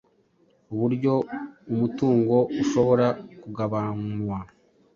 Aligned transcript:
uburyo 0.73 1.13
umutungo 1.71 2.35
ushobora 2.61 3.07
kugabanwa 3.41 4.37